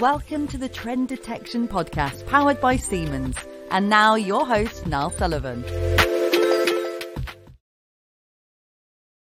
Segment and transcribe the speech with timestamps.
[0.00, 3.36] Welcome to the Trend Detection Podcast powered by Siemens.
[3.70, 5.62] And now your host, Niall Sullivan.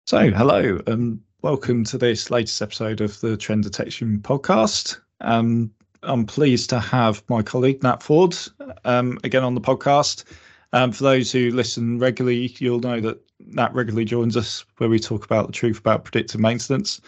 [0.05, 4.97] So, hello and welcome to this latest episode of the Trend Detection Podcast.
[5.19, 5.69] Um,
[6.03, 8.37] I'm pleased to have my colleague Nat Ford
[8.85, 10.23] um, again on the podcast.
[10.71, 14.97] Um, for those who listen regularly, you'll know that Nat regularly joins us where we
[14.97, 17.01] talk about the truth about predictive maintenance.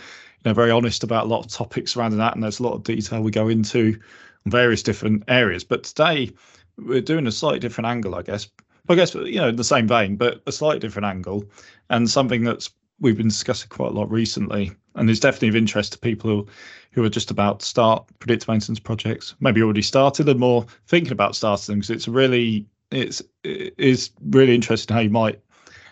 [0.43, 2.83] Know, very honest about a lot of topics around that, and there's a lot of
[2.83, 3.99] detail we go into
[4.45, 5.63] on various different areas.
[5.63, 6.31] But today
[6.77, 8.49] we're doing a slightly different angle, I guess.
[8.89, 11.45] I guess you know, in the same vein, but a slightly different angle,
[11.89, 15.93] and something that's we've been discussing quite a lot recently, and is definitely of interest
[15.93, 16.47] to people who,
[16.91, 21.11] who are just about to start predictive maintenance projects, maybe already started them or thinking
[21.11, 25.39] about starting them, because it's really it's it is really interesting how you might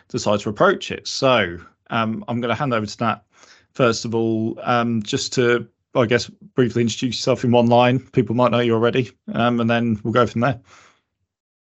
[0.08, 1.08] decide to approach it.
[1.08, 1.60] So
[1.92, 3.22] um, I'm going to hand over to Nat
[3.80, 5.66] first of all, um, just to
[5.96, 8.00] I guess briefly introduce yourself in one line.
[8.00, 10.60] People might know you already, um, and then we'll go from there.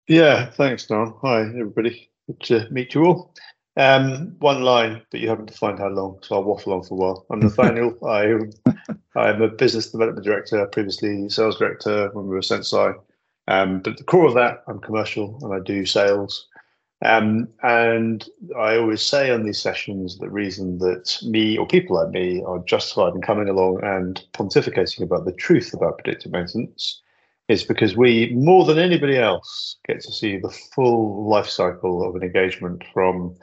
[0.08, 1.14] Yeah, thanks, Don.
[1.22, 2.10] Hi, everybody.
[2.26, 3.34] Good to meet you all.
[3.76, 6.96] Um, one line, but you haven't defined how long, so I'll waffle on for a
[6.96, 7.26] while.
[7.30, 7.96] I'm Nathaniel.
[8.04, 8.34] I,
[9.14, 12.94] I'm a business development director, previously sales director when we were Senseye.
[13.46, 16.47] Um, but the core of that, I'm commercial and I do sales.
[17.04, 22.10] Um, and I always say on these sessions the reason that me or people like
[22.10, 27.00] me are justified in coming along and pontificating about the truth about predictive maintenance
[27.48, 32.14] is because we, more than anybody else, get to see the full life cycle of
[32.16, 33.34] an engagement from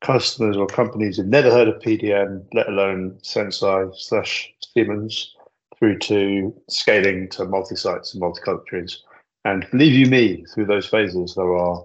[0.00, 5.34] customers or companies who've never heard of PDM, let alone Senseye slash Siemens,
[5.76, 9.02] through to scaling to multi-sites and multi-countries.
[9.44, 11.84] And believe you me, through those phases, there are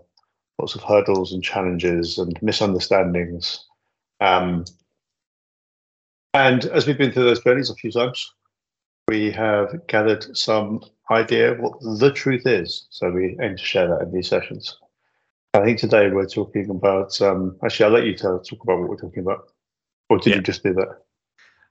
[0.59, 3.65] lots of hurdles and challenges and misunderstandings.
[4.19, 4.65] Um,
[6.33, 8.33] and as we've been through those journeys a few times,
[9.07, 12.87] we have gathered some idea of what the truth is.
[12.89, 14.77] So we aim to share that in these sessions.
[15.53, 17.21] I think today we're talking about.
[17.21, 19.49] Um, actually, I'll let you tell, talk about what we're talking about.
[20.09, 20.35] Or did yeah.
[20.37, 20.99] you just do that?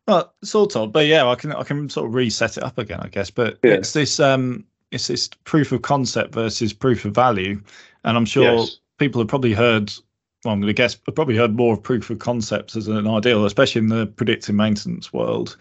[0.06, 3.00] Well, sort of, but yeah, I can I can sort of reset it up again,
[3.00, 3.30] I guess.
[3.30, 3.72] But yeah.
[3.72, 7.60] it's this um, it's this proof of concept versus proof of value,
[8.04, 8.78] and I'm sure yes.
[8.98, 9.92] people have probably heard.
[10.44, 13.06] Well, I'm going to guess, have probably heard more of proof of concepts as an
[13.06, 15.56] ideal, especially in the predictive maintenance world.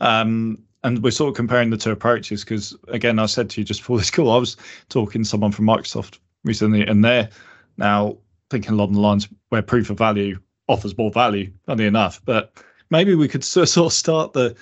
[0.00, 3.64] Um, and we're sort of comparing the two approaches because, again, I said to you
[3.64, 4.56] just before this call, I was
[4.88, 7.28] talking to someone from Microsoft recently, and they're
[7.76, 8.16] now
[8.50, 10.38] thinking along the lines where proof of value
[10.68, 12.22] offers more value, funny enough.
[12.24, 12.54] But
[12.90, 14.56] maybe we could sort of start the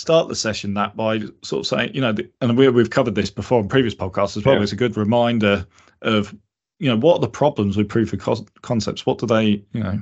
[0.00, 3.30] start the session that by sort of saying, you know, and we, we've covered this
[3.30, 4.56] before in previous podcasts as well.
[4.56, 4.62] Yeah.
[4.62, 5.66] It's a good reminder
[6.02, 6.34] of,
[6.78, 9.04] you know, what are the problems with proof of concepts?
[9.04, 10.00] What do they, you know,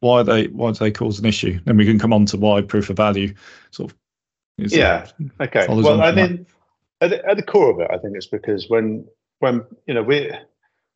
[0.00, 1.58] why they why do they cause an issue?
[1.64, 3.34] Then we can come on to why proof of value
[3.70, 3.96] sort of.
[4.58, 5.08] Is, yeah.
[5.40, 5.66] Uh, okay.
[5.68, 6.46] Well, I mean,
[7.00, 9.06] at the, at the core of it, I think it's because when
[9.40, 10.30] when you know we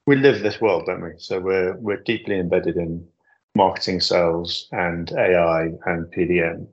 [0.06, 1.12] we live this world, don't we?
[1.18, 3.06] So we're we're deeply embedded in
[3.54, 6.66] marketing, sales, and AI and PDM.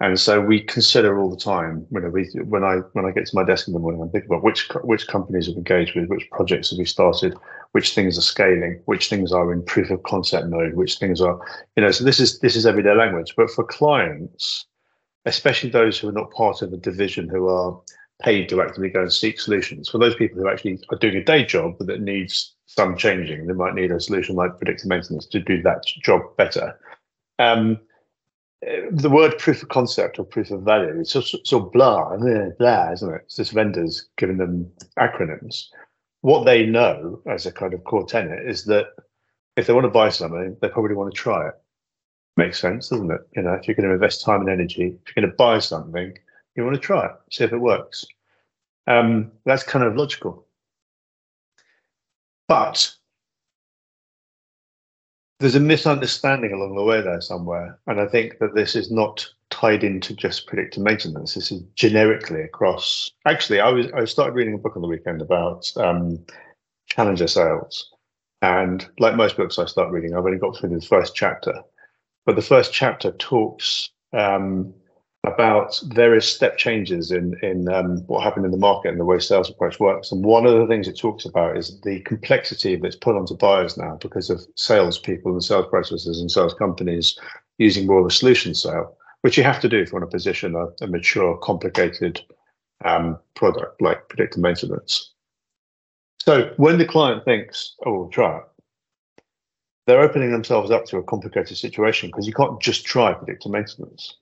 [0.00, 3.34] And so we consider all the time when we when I when I get to
[3.34, 6.28] my desk in the morning, I'm thinking about which which companies have engaged with, which
[6.30, 7.34] projects have we started,
[7.72, 11.40] which things are scaling, which things are in proof of concept mode, which things are,
[11.76, 11.90] you know.
[11.90, 13.32] So this is this is everyday language.
[13.38, 14.66] But for clients,
[15.24, 17.80] especially those who are not part of a division who are
[18.22, 21.24] paid to actively go and seek solutions, for those people who actually are doing a
[21.24, 25.24] day job but that needs some changing, they might need a solution like predictive maintenance
[25.24, 26.78] to do that job better.
[27.38, 27.80] Um,
[28.62, 31.00] the word proof of concept or proof of value.
[31.00, 33.22] It's so, of blah blah isn't it?
[33.24, 35.66] It's just vendors giving them acronyms.
[36.22, 38.86] What they know as a kind of core tenet is that
[39.56, 41.54] if they want to buy something they probably want to try it.
[42.36, 43.20] Makes sense doesn't it?
[43.34, 45.58] You know if you're going to invest time and energy if you're going to buy
[45.58, 46.16] something
[46.54, 48.04] you want to try it see if it works.
[48.86, 50.46] Um, that's kind of logical.
[52.48, 52.94] But
[55.38, 57.78] there's a misunderstanding along the way there somewhere.
[57.86, 61.34] And I think that this is not tied into just predictive maintenance.
[61.34, 63.10] This is generically across.
[63.26, 66.24] Actually, I was I started reading a book on the weekend about um,
[66.86, 67.92] challenger sales,
[68.42, 71.62] and like most books I start reading, I've only got through the first chapter,
[72.24, 74.72] but the first chapter talks um,
[75.26, 79.18] about various step changes in in um, what happened in the market and the way
[79.18, 80.12] sales approach works.
[80.12, 83.76] And one of the things it talks about is the complexity that's put onto buyers
[83.76, 87.18] now because of sales people and sales processes and sales companies
[87.58, 90.14] using more of a solution sale, which you have to do if you want to
[90.14, 92.20] position a, a mature, complicated
[92.84, 95.12] um, product like predictive maintenance.
[96.20, 98.44] So when the client thinks, "Oh, we'll try it,"
[99.88, 104.14] they're opening themselves up to a complicated situation because you can't just try predictive maintenance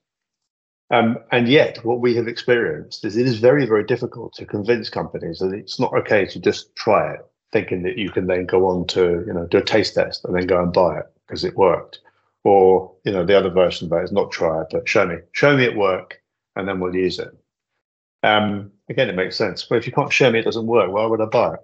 [0.91, 4.89] Um, and yet, what we have experienced is it is very, very difficult to convince
[4.89, 8.67] companies that it's not okay to just try it, thinking that you can then go
[8.67, 11.43] on to, you know, do a taste test and then go and buy it because
[11.43, 11.99] it worked.
[12.43, 15.15] Or, you know, the other version of that is not try it, but show me,
[15.31, 16.21] show me it work,
[16.55, 17.35] and then we'll use it.
[18.21, 19.63] Um, again, it makes sense.
[19.63, 21.59] But if you can't show me it doesn't work, why would I buy it?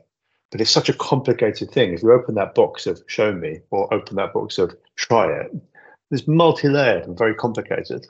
[0.50, 1.94] But it's such a complicated thing.
[1.94, 5.52] If you open that box of show me or open that box of try it,
[6.10, 8.06] it's multi-layered and very complicated.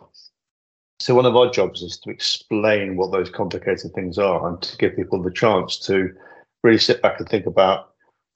[1.01, 4.77] So one of our jobs is to explain what those complicated things are and to
[4.77, 6.13] give people the chance to
[6.61, 7.93] really sit back and think about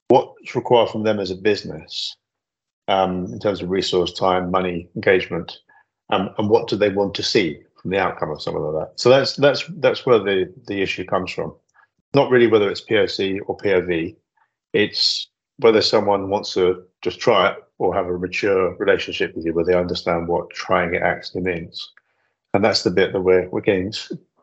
[0.08, 2.16] what's required from them as a business
[2.88, 5.58] um, in terms of resource, time, money, engagement,
[6.10, 8.94] um, and what do they want to see from the outcome of some of that.
[8.96, 11.54] So that's that's that's where the the issue comes from.
[12.14, 14.16] Not really whether it's POC or POV.
[14.72, 15.28] It's
[15.58, 19.64] whether someone wants to just try it or have a mature relationship with you where
[19.64, 21.92] they understand what trying it actually means
[22.56, 23.92] and that's the bit that we're we're getting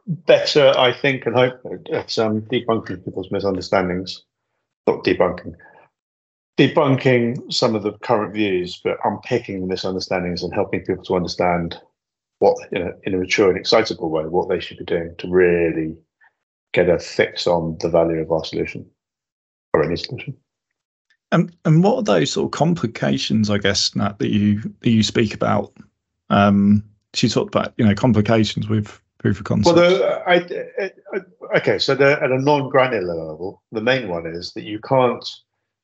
[0.05, 1.59] better, I think, and hope
[1.91, 4.23] at um, debunking people's misunderstandings.
[4.85, 5.55] Not debunking,
[6.57, 11.79] debunking some of the current views, but unpicking the misunderstandings and helping people to understand
[12.39, 15.27] what, you know, in a mature and excitable way, what they should be doing to
[15.29, 15.95] really
[16.73, 18.85] get a fix on the value of our solution
[19.73, 20.35] or any solution.
[21.31, 25.01] And and what are those sort of complications, I guess, Nat, that you that you
[25.01, 25.73] speak about?
[26.29, 26.83] Um,
[27.13, 29.77] she talked about you know complications with proof of concept.
[29.77, 30.35] Well, the, I,
[31.15, 35.25] I, okay, so the, at a non-granular level, the main one is that you can't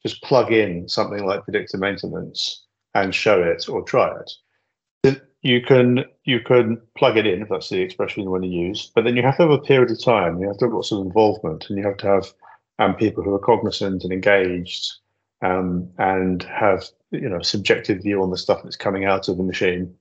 [0.05, 5.21] just plug in something like predictive maintenance and show it or try it.
[5.41, 8.91] You can you can plug it in if that's the expression you want to use,
[8.93, 10.41] but then you have to have a period of time.
[10.41, 12.33] You have to have lots of involvement, and you have to have
[12.77, 14.95] um, people who are cognizant and engaged,
[15.41, 19.43] um, and have you know subjective view on the stuff that's coming out of the
[19.43, 19.95] machine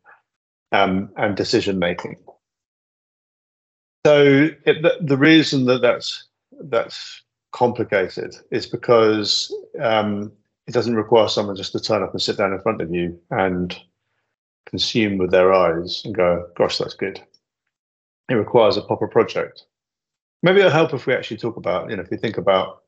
[0.73, 2.17] um, and decision making.
[4.07, 6.29] So it, the, the, reason that that's
[6.65, 7.23] that's
[7.53, 10.33] complicated is because um,
[10.67, 13.19] it doesn't require someone just to turn up and sit down in front of you
[13.31, 13.77] and
[14.67, 17.21] consume with their eyes and go, "Gosh, that's good."
[18.29, 19.65] It requires a proper project.
[20.43, 22.83] Maybe it'll help if we actually talk about, you know, if we think about.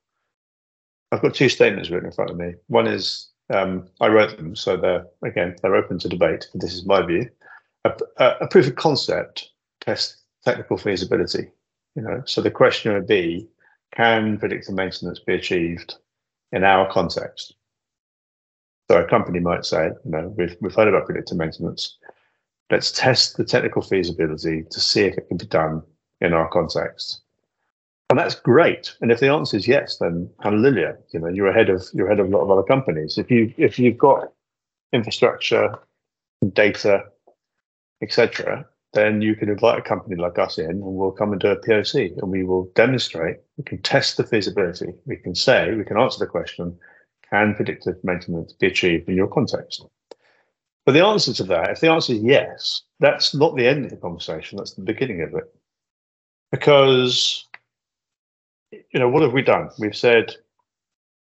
[1.12, 2.54] I've got two statements written in front of me.
[2.68, 6.46] One is um, I wrote them, so they're again they're open to debate.
[6.54, 7.28] This is my view
[7.84, 7.94] a,
[8.42, 9.50] a proof of concept
[9.80, 11.50] tests technical feasibility.
[11.94, 13.48] You know, so the question would be,
[13.94, 15.96] can predictive maintenance be achieved
[16.52, 17.54] in our context?
[18.90, 21.96] So a company might say, you know, we've, we've heard about predictive maintenance.
[22.70, 25.82] Let's test the technical feasibility to see if it can be done
[26.20, 27.20] in our context.
[28.10, 28.94] And that's great.
[29.00, 30.96] And if the answer is yes, then hallelujah.
[31.12, 33.18] You know, you're ahead of you're ahead of a lot of other companies.
[33.18, 34.32] If you if you've got
[34.92, 35.78] infrastructure,
[36.52, 37.04] data,
[38.02, 41.48] etc., then you can invite a company like us in and we'll come and do
[41.48, 44.92] a POC and we will demonstrate, we can test the feasibility.
[45.06, 46.76] We can say, we can answer the question,
[47.30, 49.84] can predictive maintenance be achieved in your context?
[50.84, 53.90] But the answer to that, if the answer is yes, that's not the end of
[53.92, 55.44] the conversation, that's the beginning of it.
[56.50, 57.46] Because,
[58.72, 59.70] you know, what have we done?
[59.78, 60.34] We've said,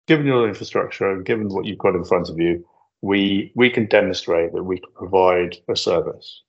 [0.08, 2.66] given your infrastructure and given what you've got in front of you,
[3.02, 6.42] we we can demonstrate that we can provide a service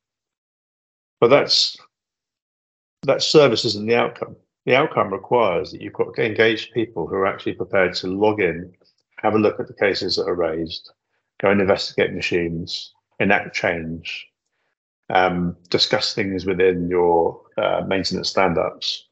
[1.21, 1.77] but that's
[3.03, 4.35] that service isn't the outcome.
[4.65, 8.73] The outcome requires that you've got engaged people who are actually prepared to log in,
[9.18, 10.92] have a look at the cases that are raised,
[11.42, 14.28] go and investigate machines, enact change,
[15.09, 19.07] um, discuss things within your uh, maintenance stand-ups.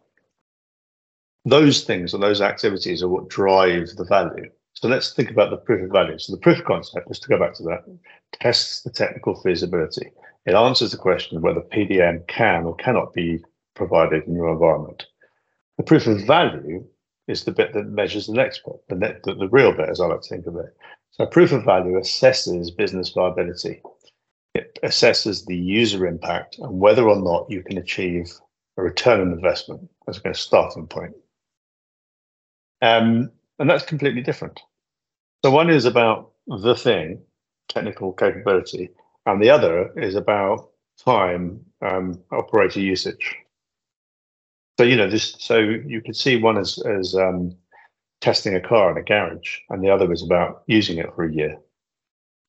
[1.46, 4.52] Those things and those activities are what drive the value.
[4.74, 6.20] So let's think about the proof of value.
[6.20, 7.86] So the proof concept, just to go back to that,
[8.34, 10.12] tests the technical feasibility.
[10.50, 15.06] It answers the question whether PDM can or cannot be provided in your environment.
[15.78, 16.84] The proof of value
[17.28, 20.02] is the bit that measures the next bit, the, net, the, the real bit, as
[20.02, 20.76] I like to think of it.
[21.12, 23.84] So proof of value assesses business viability.
[24.56, 28.34] It assesses the user impact and whether or not you can achieve
[28.76, 31.14] a return on investment as a starting point.
[32.82, 33.30] Um,
[33.60, 34.60] and that's completely different.
[35.46, 37.22] So one is about the thing,
[37.68, 38.90] technical capability,
[39.34, 40.70] and the other is about
[41.04, 43.36] time um, operator usage.
[44.78, 45.36] So you know this.
[45.40, 47.56] So you could see one as as um,
[48.22, 51.34] testing a car in a garage, and the other is about using it for a
[51.34, 51.58] year.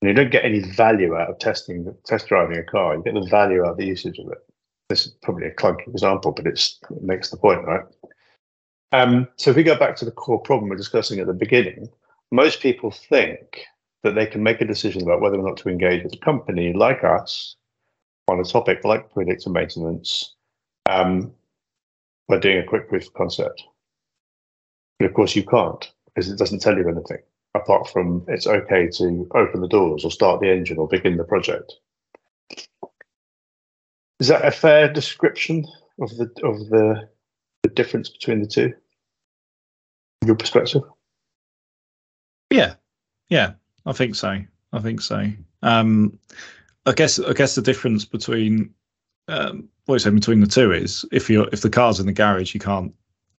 [0.01, 2.97] And you don't get any value out of testing, test driving a car.
[2.97, 4.39] You get the value out of the usage of it.
[4.89, 7.85] This is probably a clunky example, but it makes the point, right?
[8.93, 11.89] Um, so if we go back to the core problem we're discussing at the beginning,
[12.33, 13.67] most people think
[14.03, 16.73] that they can make a decision about whether or not to engage with a company
[16.73, 17.57] like us
[18.29, 20.35] on a topic like predictive maintenance
[20.89, 21.33] um,
[22.29, 23.63] by doing a quick proof of concept.
[24.99, 27.19] But of course, you can't because it doesn't tell you anything
[27.55, 31.25] apart from it's okay to open the doors or start the engine or begin the
[31.25, 31.73] project.
[34.21, 35.67] Is that a fair description
[36.01, 37.09] of the of the,
[37.63, 38.73] the difference between the two?
[40.27, 40.83] Your perspective?
[42.51, 42.75] Yeah,
[43.29, 43.55] yeah,
[43.87, 44.39] I think so.
[44.73, 45.27] I think so.
[45.63, 46.19] Um,
[46.87, 48.73] I guess I guess the difference between
[49.29, 52.13] um, what you say between the two is if you if the car's in the
[52.13, 52.93] garage, you can't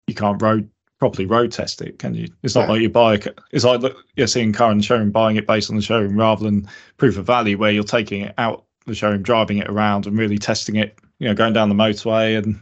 [0.07, 0.69] you can't road
[0.99, 2.27] properly road test it, can you?
[2.43, 2.71] It's not Yeah.
[2.73, 3.19] like you buy a,
[3.51, 3.81] it's like
[4.15, 6.67] you're seeing a car in the showroom, buying it based on the showroom rather than
[6.97, 10.37] proof of value, where you're taking it out the showroom, driving it around, and really
[10.37, 10.99] testing it.
[11.21, 12.59] You know, going down the motorway and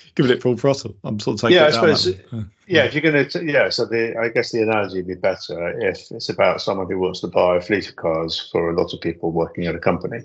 [0.16, 0.96] giving it full throttle.
[1.04, 2.20] I'm sort of taking Yeah, I suppose- way.
[2.68, 3.68] Yeah, if you're going to, yeah.
[3.68, 7.20] So the, I guess the analogy would be better if it's about someone who wants
[7.20, 10.24] to buy a fleet of cars for a lot of people working at a company,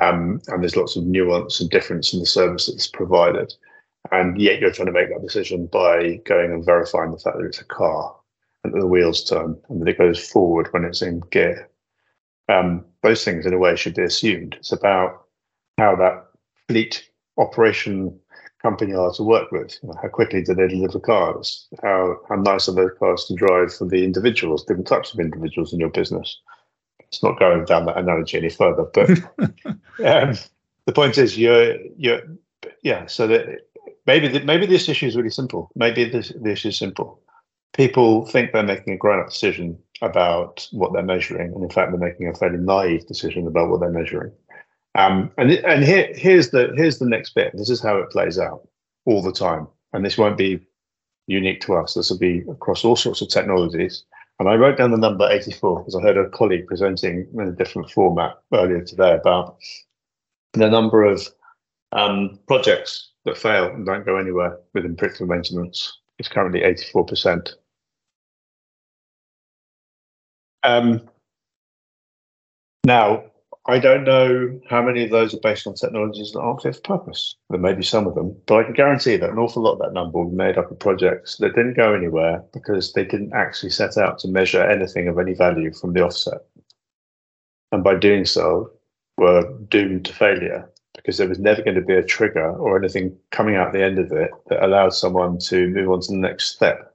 [0.00, 3.54] um, and there's lots of nuance and difference in the service that's provided,
[4.10, 7.46] and yet you're trying to make that decision by going and verifying the fact that
[7.46, 8.16] it's a car
[8.64, 11.70] and that the wheels turn and that it goes forward when it's in gear.
[12.48, 14.56] Um, those things, in a way, should be assumed.
[14.58, 15.26] It's about
[15.78, 16.29] how that
[16.70, 18.16] fleet operation
[18.62, 19.76] company are to work with.
[19.82, 21.66] You know, how quickly do they deliver cars?
[21.82, 25.72] How how nice are those cars to drive for the individuals, different types of individuals
[25.72, 26.40] in your business?
[27.00, 29.10] It's not going down that analogy any further, but
[30.04, 30.36] um,
[30.86, 32.20] the point is, you're you're
[32.82, 33.06] yeah.
[33.06, 33.46] So that
[34.06, 35.70] maybe the, maybe this issue is really simple.
[35.74, 37.20] Maybe this the issue is simple.
[37.72, 42.08] People think they're making a grown-up decision about what they're measuring, and in fact, they're
[42.08, 44.32] making a fairly naive decision about what they're measuring.
[44.96, 47.52] Um, and and here here's the here's the next bit.
[47.56, 48.66] This is how it plays out
[49.06, 50.60] all the time, and this won't be
[51.26, 51.94] unique to us.
[51.94, 54.04] This will be across all sorts of technologies.
[54.40, 57.52] And I wrote down the number 84 because I heard a colleague presenting in a
[57.52, 59.58] different format earlier today about
[60.54, 61.28] the number of
[61.92, 65.98] um, projects that fail and don't go anywhere within predictive maintenance.
[66.18, 67.50] It's currently 84%.
[70.62, 71.08] Um,
[72.86, 73.24] now,
[73.66, 76.80] I don't know how many of those are based on technologies that aren't fit for
[76.80, 77.36] purpose.
[77.50, 79.78] There may be some of them, but I can guarantee that an awful lot of
[79.80, 83.70] that number be made up of projects that didn't go anywhere because they didn't actually
[83.70, 86.40] set out to measure anything of any value from the offset.
[87.70, 88.70] And by doing so,
[89.18, 93.16] were doomed to failure because there was never going to be a trigger or anything
[93.30, 96.46] coming out the end of it that allowed someone to move on to the next
[96.54, 96.94] step.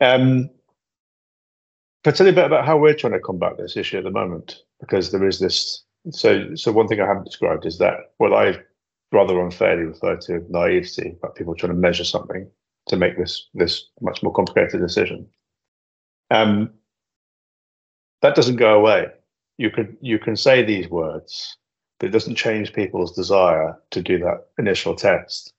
[0.00, 0.50] Um,
[2.08, 4.04] can I tell you a bit about how we're trying to combat this issue at
[4.04, 4.62] the moment?
[4.80, 5.84] Because there is this.
[6.10, 8.58] So, so one thing I haven't described is that what I
[9.12, 12.50] rather unfairly refer to naivety about people trying to measure something
[12.86, 15.28] to make this this much more complicated decision.
[16.30, 16.70] Um,
[18.22, 19.08] that doesn't go away.
[19.58, 21.58] You can you can say these words,
[22.00, 25.52] but it doesn't change people's desire to do that initial test.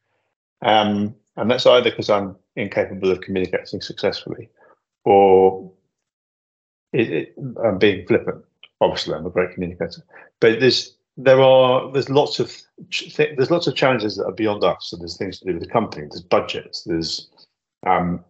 [0.64, 4.50] Um, and that's either because I'm incapable of communicating successfully,
[5.06, 5.72] or
[6.94, 8.44] it, it, I'm being flippant.
[8.82, 10.04] Obviously, I'm a great communicator,
[10.40, 12.56] but there's there are there's lots of
[12.92, 14.88] th- there's lots of challenges that are beyond us.
[14.90, 16.08] So there's things to do with the company.
[16.10, 16.84] There's budgets.
[16.84, 17.30] There's
[17.86, 18.24] um,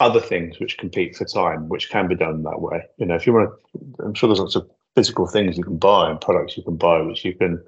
[0.00, 2.82] other things which compete for time, which can be done that way.
[2.98, 5.78] You know, if you want to, I'm sure there's lots of physical things you can
[5.78, 7.62] buy and products you can buy which you can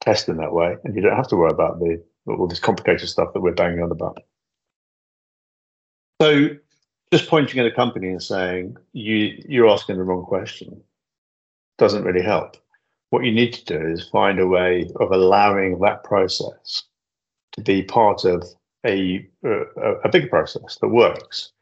[0.00, 3.08] test in that way, and you don't have to worry about the all this complicated
[3.08, 4.18] stuff that we're banging on about.
[6.20, 6.50] So
[7.12, 10.82] just pointing at a company and saying you you're asking the wrong question
[11.78, 12.56] doesn't really help.
[13.10, 16.82] What you need to do is find a way of allowing that process
[17.52, 18.44] to be part of
[18.86, 19.60] a a,
[20.04, 21.52] a bigger process that works.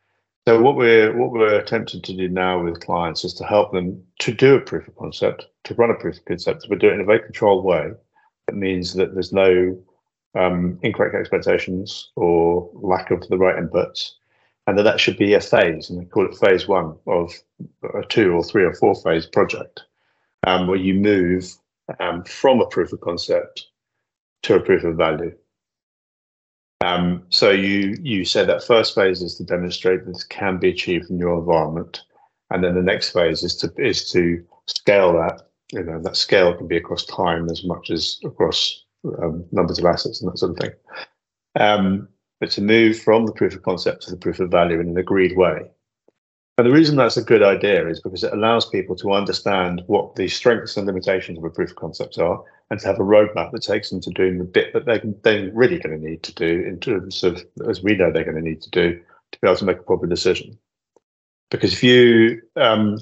[0.47, 4.03] So what we're what we're attempting to do now with clients is to help them
[4.21, 6.95] to do a proof of concept, to run a proof of concept, but do it
[6.95, 7.93] in a very controlled way.
[8.47, 9.76] That means that there's no
[10.37, 14.12] um, incorrect expectations or lack of the right inputs,
[14.66, 17.32] and that that should be a phase, and we call it phase one of
[17.94, 19.82] a two or three or four phase project,
[20.46, 21.56] um, where you move
[22.00, 23.66] um, from a proof of concept
[24.42, 25.35] to a proof of value.
[26.85, 31.11] Um, so you you say that first phase is to demonstrate this can be achieved
[31.11, 32.02] in your environment,
[32.50, 35.49] and then the next phase is to is to scale that.
[35.73, 39.85] You know that scale can be across time as much as across um, numbers of
[39.87, 40.73] assets and that sort of thing.
[41.58, 42.08] Um,
[42.40, 44.99] but to move from the proof of concept to the proof of value in an
[44.99, 45.71] agreed way.
[46.59, 50.16] And the reason that's a good idea is because it allows people to understand what
[50.16, 53.52] the strengths and limitations of a proof of concept are, and to have a roadmap
[53.52, 56.35] that takes them to doing the bit that they they're really going to need to
[56.35, 58.99] do in terms of, as we know, they're going to need to do
[59.33, 60.59] to be able to make a proper decision.
[61.50, 62.99] Because if you um,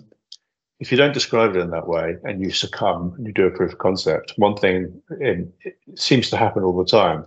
[0.81, 3.51] if you don't describe it in that way and you succumb and you do a
[3.51, 7.25] proof of concept, one thing in, it seems to happen all the time.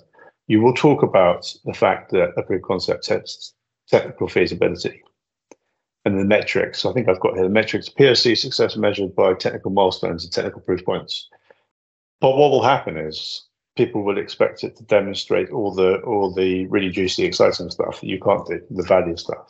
[0.48, 3.54] You will talk about the fact that a proof of concept tests
[3.90, 5.02] technical feasibility
[6.06, 6.86] and the metrics.
[6.86, 10.62] I think I've got here the metrics POC success measured by technical milestones and technical
[10.62, 11.30] proof points.
[12.22, 16.66] But what will happen is people will expect it to demonstrate all the all the
[16.68, 19.48] really juicy, exciting stuff that you can't do, the value stuff.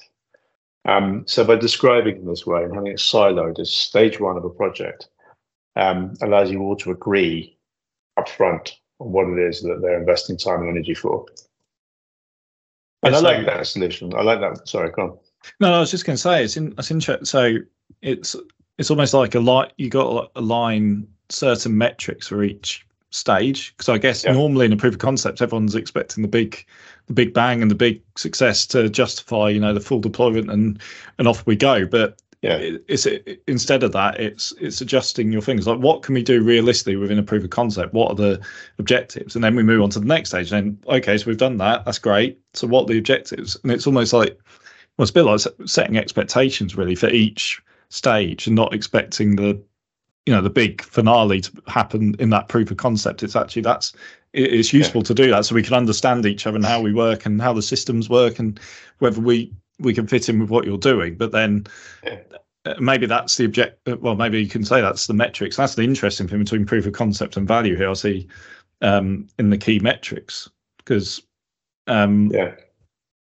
[0.85, 4.45] Um, so by describing it this way and having it siloed as stage one of
[4.45, 5.09] a project,
[5.75, 7.57] um, allows you all to agree
[8.17, 11.25] upfront on what it is that they're investing time and energy for.
[13.03, 14.13] And I like that solution.
[14.15, 14.67] I like that.
[14.67, 15.17] Sorry, come on.
[15.59, 17.25] No, I was just going to say it's in, it's interesting.
[17.25, 17.57] So
[18.01, 18.35] it's
[18.77, 19.73] it's almost like a light.
[19.77, 24.33] You got a line certain metrics for each stage because I guess yeah.
[24.33, 26.65] normally in a proof of concept everyone's expecting the big
[27.07, 30.79] the big bang and the big success to justify you know the full deployment and
[31.17, 32.57] and off we go but yeah.
[32.57, 36.23] It, it's it, instead of that it's it's adjusting your things like what can we
[36.23, 37.93] do realistically within a proof of concept?
[37.93, 38.41] What are the
[38.77, 39.35] objectives?
[39.35, 41.57] And then we move on to the next stage and then okay so we've done
[41.57, 41.85] that.
[41.85, 42.39] That's great.
[42.53, 43.57] So what are the objectives?
[43.63, 44.39] And it's almost like
[44.97, 49.59] well it's a bit like setting expectations really for each stage and not expecting the
[50.27, 53.23] you know the big finale to happen in that proof of concept.
[53.23, 53.93] It's actually that's
[54.33, 55.05] it's useful yeah.
[55.05, 57.53] to do that so we can understand each other and how we work and how
[57.53, 58.59] the systems work and
[58.99, 61.65] whether we we can fit in with what you're doing but then
[62.03, 62.19] yeah.
[62.65, 65.55] Uh, maybe that's the object uh, well maybe you can say that's the metrics.
[65.55, 68.27] That's the interesting thing between proof of concept and value here i see
[68.81, 71.21] um, in the key metrics because
[71.87, 72.53] um, yeah.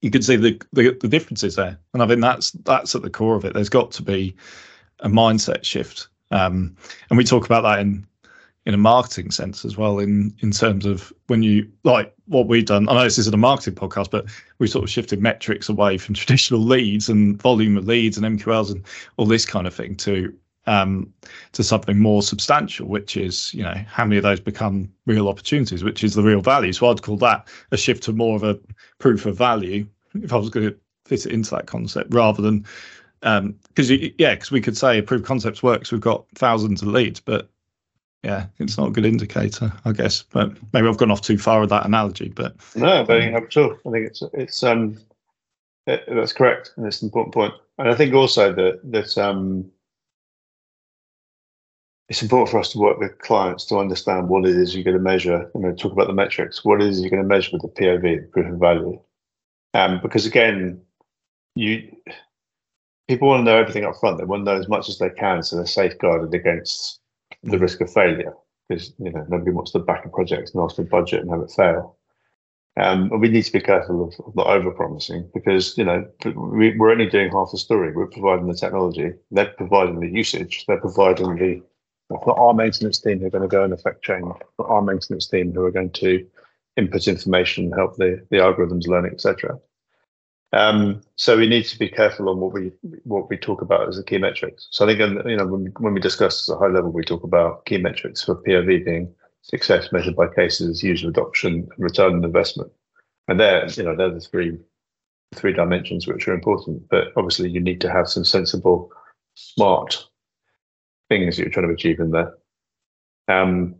[0.01, 1.79] you can see the, the the differences there.
[1.93, 3.53] And i think that's that's at the core of it.
[3.53, 4.35] There's got to be
[5.01, 6.77] a mindset shift um,
[7.11, 8.07] and we talk about that in
[8.67, 12.65] in a marketing sense as well in in terms of when you like what we've
[12.65, 14.27] done i know this isn't a marketing podcast but
[14.59, 18.71] we sort of shifted metrics away from traditional leads and volume of leads and mqls
[18.71, 18.85] and
[19.17, 20.33] all this kind of thing to
[20.67, 21.13] um,
[21.53, 25.85] to something more substantial which is you know how many of those become real opportunities
[25.85, 28.59] which is the real value so i'd call that a shift to more of a
[28.99, 32.65] proof of value if i was going to fit it into that concept rather than
[33.25, 35.91] because um, yeah, because we could say proof concepts works.
[35.91, 37.49] We've got thousands of leads, but
[38.25, 40.23] yeah, it's not a good indicator, I guess.
[40.23, 42.31] But maybe I've gone off too far with that analogy.
[42.31, 43.77] But no, don't think at all.
[43.87, 44.99] I think it's it's um
[45.87, 47.53] it, that's correct, and it's an important point.
[47.79, 49.71] And I think also that that um
[52.09, 54.97] it's important for us to work with clients to understand what it is you're going
[54.97, 55.51] to measure.
[55.55, 56.65] You know, talk about the metrics.
[56.65, 59.01] What it is you're going to measure with the POV, the proof of value.
[59.75, 60.81] Um, because again,
[61.55, 61.95] you
[63.07, 64.17] people want to know everything up front.
[64.17, 67.01] They want to know as much as they can, so they're safeguarded against
[67.45, 68.35] the risk of failure.
[68.69, 71.41] Because you know nobody wants to back a project and ask for budget and have
[71.41, 71.99] it fail.
[72.77, 76.09] Um, and we need to be careful of, of not over promising because you know
[76.35, 77.93] we, are only doing half the story.
[77.93, 81.63] We're providing the technology, they're providing the usage, they're providing the
[82.09, 84.27] for our maintenance team who are going to go and affect change,
[84.57, 86.27] for our maintenance team who are going to
[86.77, 89.59] input information, help the the algorithms learn, etc.
[90.55, 92.71] Um, so we need to be careful on what we
[93.03, 94.69] what we talk about as the key metrics.
[94.71, 97.03] So I think you know when we, when we discuss at a high level, we
[97.03, 99.13] talk about key metrics for POV being
[99.43, 102.71] success measured by cases, user adoption, and return on investment.
[103.27, 104.57] And they're you know they're the three
[105.35, 106.89] three dimensions which are important.
[106.89, 108.93] But obviously, you need to have some sensible,
[109.35, 110.07] smart
[111.09, 112.33] things that you're trying to achieve in there.
[113.27, 113.75] Um,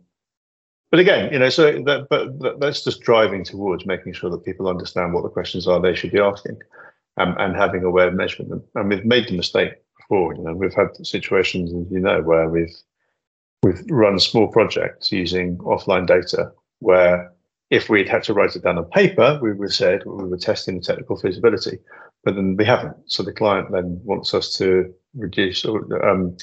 [0.91, 4.67] but again, you know, so that, but that's just driving towards making sure that people
[4.67, 6.57] understand what the questions are they should be asking,
[7.17, 8.63] um, and having a way of measuring them.
[8.75, 10.35] And we've made the mistake before.
[10.35, 12.75] You know, we've had situations, as you know, where we've
[13.63, 17.31] we've run small projects using offline data, where
[17.71, 20.37] if we'd had to write it down on paper, we would have said we were
[20.37, 21.79] testing the technical feasibility,
[22.23, 22.95] but then we haven't.
[23.07, 26.37] So the client then wants us to reduce or um,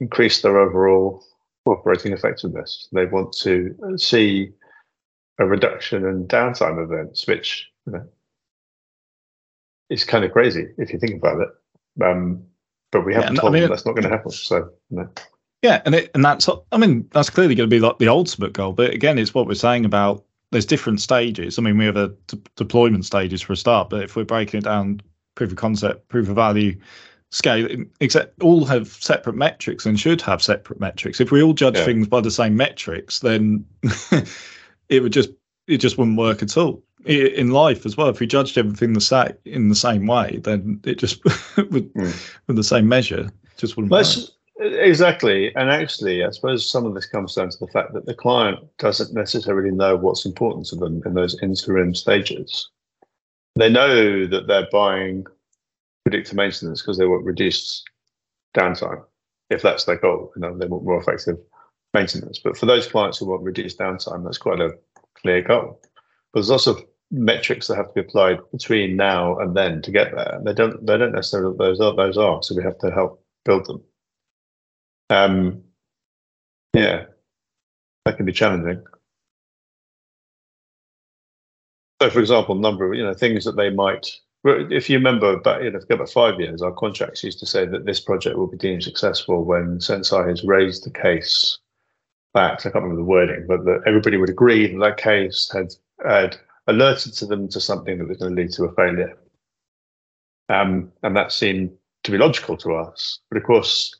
[0.00, 1.22] increase their overall
[1.66, 2.88] operating effectiveness.
[2.92, 4.52] They want to see
[5.38, 8.08] a reduction in downtime events, which you know,
[9.90, 11.48] is kind of crazy if you think about it.
[12.04, 12.44] Um,
[12.90, 14.30] but we haven't yeah, told I mean, them that's not going to happen.
[14.30, 15.08] So, know.
[15.62, 18.52] yeah, and it, and that's I mean that's clearly going to be like the ultimate
[18.52, 18.72] goal.
[18.72, 21.58] But again, it's what we're saying about there's different stages.
[21.58, 24.58] I mean, we have a d- deployment stages for a start, but if we're breaking
[24.58, 25.02] it down,
[25.34, 26.78] proof of concept, proof of value,
[27.30, 27.68] scale
[28.00, 31.84] except all have separate metrics and should have separate metrics if we all judge yeah.
[31.84, 33.64] things by the same metrics then
[34.88, 35.30] it would just
[35.66, 39.00] it just wouldn't work at all in life as well if we judged everything the
[39.00, 41.22] same in the same way then it just
[41.56, 42.36] would mm.
[42.46, 44.06] with the same measure just wouldn't work
[44.80, 48.14] exactly and actually i suppose some of this comes down to the fact that the
[48.14, 52.70] client doesn't necessarily know what's important to them in those interim stages
[53.54, 55.26] they know that they're buying
[56.04, 57.84] predictive maintenance because they want reduced
[58.56, 59.04] downtime.
[59.50, 60.32] if that's their goal.
[60.36, 61.38] You know, they want more effective
[61.94, 62.38] maintenance.
[62.38, 64.72] But for those clients who want reduced downtime, that's quite a
[65.16, 65.80] clear goal.
[66.32, 66.76] But there's also
[67.10, 70.34] metrics that have to be applied between now and then to get there.
[70.36, 73.24] And They don't they don't necessarily those are those are, so we have to help
[73.44, 73.82] build them.
[75.10, 75.62] Um
[76.74, 77.06] yeah.
[78.04, 78.82] That can be challenging.
[82.02, 84.06] So for example, number of you know things that they might
[84.44, 87.84] if you remember back you know about five years, our contracts used to say that
[87.84, 91.58] this project will be deemed successful when Senseye has raised the case
[92.34, 95.74] that I can't remember the wording, but that everybody would agree that that case had
[96.06, 96.36] had
[96.68, 99.18] alerted to them to something that was going to lead to a failure.
[100.48, 101.72] Um, and that seemed
[102.04, 103.20] to be logical to us.
[103.30, 103.94] But of course,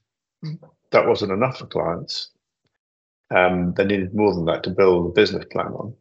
[0.90, 2.30] that wasn't enough for clients.
[3.30, 5.94] Um, they needed more than that to build a business plan on.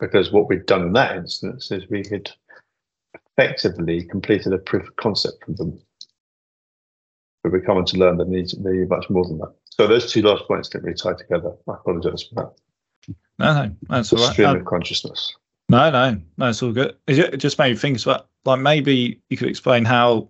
[0.00, 2.30] Because what we'd done in that instance is we had
[3.36, 5.78] effectively completed a proof of concept with them.
[7.42, 9.52] But we're coming to learn that they need, much more than that.
[9.70, 11.52] So those two last points didn't really tie together.
[11.68, 13.14] I apologise for that.
[13.38, 14.32] No, no, that's all right.
[14.32, 15.34] Stream Um, of consciousness.
[15.68, 16.96] No, no, no, it's all good.
[17.06, 20.28] It just made me think about like maybe you could explain how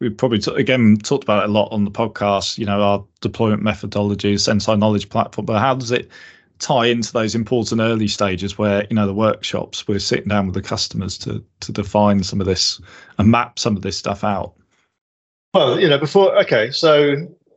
[0.00, 2.58] we've probably t- again talked about it a lot on the podcast.
[2.58, 6.10] You know, our deployment methodologies, Senseye Knowledge Platform, but how does it
[6.62, 10.54] tie into those important early stages where you know the workshops we're sitting down with
[10.54, 12.80] the customers to to define some of this
[13.18, 14.54] and map some of this stuff out?
[15.54, 17.14] Well, you know, before, okay, so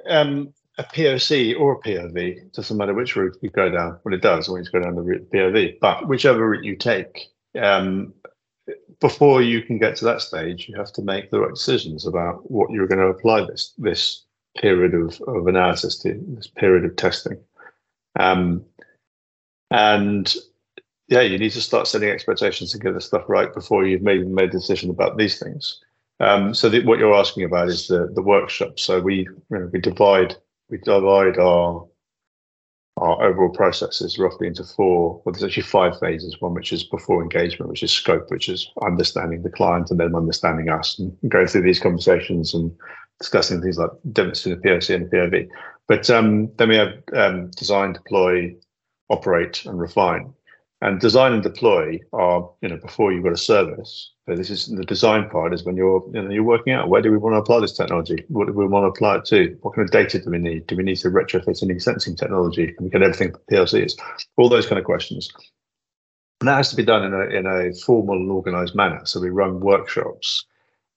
[0.10, 4.00] um, a POC or a POV, doesn't matter which route you go down.
[4.04, 7.28] Well, it does when you go down the route POV, but whichever route you take,
[7.58, 8.14] um,
[9.00, 12.50] before you can get to that stage, you have to make the right decisions about
[12.52, 14.24] what you're going to apply this this
[14.58, 17.38] period of, of analysis to, this period of testing.
[18.20, 18.66] Um,
[19.72, 20.34] and
[21.08, 24.28] yeah, you need to start setting expectations and get the stuff right before you've made
[24.28, 25.82] made a decision about these things.
[26.20, 28.80] Um, so the, what you're asking about is the the workshop.
[28.80, 30.36] So we you know, we divide
[30.70, 31.88] we divide our
[32.98, 35.22] our overall processes roughly into four.
[35.24, 36.40] Well, there's actually five phases.
[36.40, 40.16] One which is before engagement, which is scope, which is understanding the client and then
[40.16, 42.72] understanding us and going through these conversations and
[43.20, 45.50] discussing things like between the POC and the POV.
[45.88, 48.56] But um, then we have um, design, deploy,
[49.10, 50.34] operate, and refine.
[50.82, 54.12] And design and deploy are, you know, before you've got a service.
[54.28, 57.02] So this is the design part is when you're, you know, you're working out where
[57.02, 58.26] do we want to apply this technology?
[58.28, 59.58] What do we want to apply it to?
[59.62, 60.68] What kind of data do we need?
[60.68, 62.74] Do we need to retrofit any sensing technology?
[62.74, 63.94] Can we get everything PLCs?
[64.38, 65.30] All those kind of questions.
[66.42, 69.06] And that has to be done in a in a formal and organized manner.
[69.06, 70.46] So we run workshops,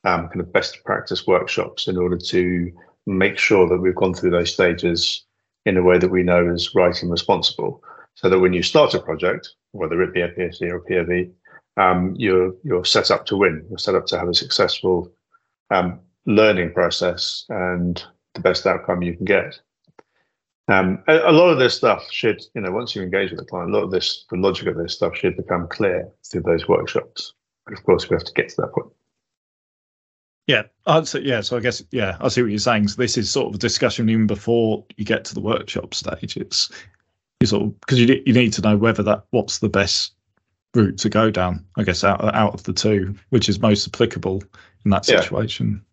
[0.04, 2.72] um, kind of best practice workshops in order to
[3.06, 5.24] make sure that we've gone through those stages
[5.64, 7.82] in a way that we know is right and responsible.
[8.18, 11.30] So that when you start a project, whether it be a PSC or a POV,
[11.76, 13.64] um, you're you're set up to win.
[13.68, 15.12] You're set up to have a successful
[15.70, 18.04] um, learning process and
[18.34, 19.60] the best outcome you can get.
[20.66, 23.46] Um, a, a lot of this stuff should, you know, once you engage with the
[23.46, 26.66] client, a lot of this, the logic of this stuff should become clear through those
[26.66, 27.34] workshops.
[27.66, 28.88] But of course, we have to get to that point.
[30.48, 31.40] Yeah, I'd yeah.
[31.40, 32.88] So I guess yeah, I see what you're saying.
[32.88, 36.36] So this is sort of a discussion even before you get to the workshop stage.
[36.36, 36.68] It's
[37.40, 40.12] you sort of because you you need to know whether that what's the best
[40.74, 41.64] route to go down.
[41.76, 44.42] I guess out out of the two, which is most applicable
[44.84, 45.20] in that Yeah.
[45.20, 45.84] situation.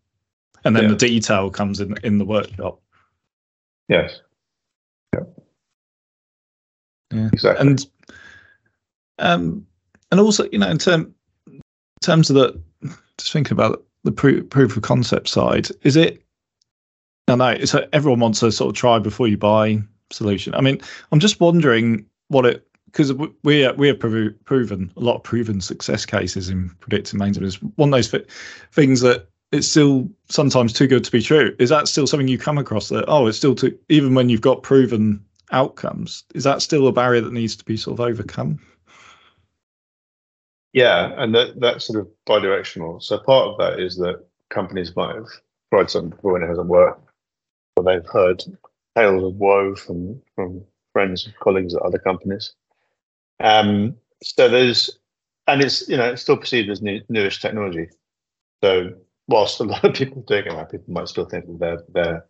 [0.64, 0.90] And then Yeah.
[0.90, 2.82] the detail comes in in the workshop.
[3.88, 4.20] Yes.
[7.14, 7.30] Yeah.
[7.32, 7.68] Exactly.
[7.68, 7.86] and
[9.20, 9.66] um
[10.12, 11.14] and also you know in term
[11.48, 11.62] in
[12.02, 12.60] terms of the
[13.18, 16.22] just thinking about the proof, proof of concept side is it
[17.28, 20.54] I know it's a, everyone wants to sort of try before you buy solution.
[20.56, 20.80] I mean
[21.12, 26.06] I'm just wondering what it because we we have proven, a lot of proven success
[26.06, 27.56] cases in predictive maintenance.
[27.76, 28.24] One of those
[28.72, 31.56] things that it's still sometimes too good to be true.
[31.60, 34.42] Is that still something you come across that oh it's still too even when you've
[34.42, 38.60] got proven outcomes is that still a barrier that needs to be sort of overcome?
[40.74, 43.00] Yeah, and that that's sort of bi-directional.
[43.00, 45.28] So part of that is that companies might have
[45.74, 47.08] tried something before and it hasn't worked,
[47.78, 48.44] or they've heard
[48.96, 52.54] tales of woe from from friends and colleagues at other companies.
[53.42, 54.98] Um, so there's,
[55.48, 57.90] and it's you know it's still perceived as new, newish technology.
[58.64, 58.94] So
[59.28, 62.26] whilst a lot of people are doing it, people might still think that they're they're